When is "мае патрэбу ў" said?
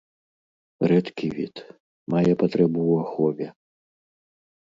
2.15-2.93